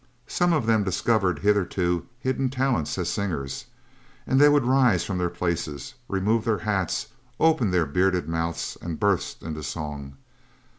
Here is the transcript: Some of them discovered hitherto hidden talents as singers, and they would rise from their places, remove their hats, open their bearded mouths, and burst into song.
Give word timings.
Some 0.25 0.51
of 0.51 0.65
them 0.65 0.83
discovered 0.83 1.37
hitherto 1.37 2.07
hidden 2.17 2.49
talents 2.49 2.97
as 2.97 3.07
singers, 3.07 3.65
and 4.25 4.41
they 4.41 4.49
would 4.49 4.65
rise 4.65 5.03
from 5.03 5.19
their 5.19 5.29
places, 5.29 5.93
remove 6.07 6.43
their 6.43 6.57
hats, 6.57 7.09
open 7.39 7.69
their 7.69 7.85
bearded 7.85 8.27
mouths, 8.27 8.79
and 8.81 8.99
burst 8.99 9.43
into 9.43 9.61
song. 9.61 10.15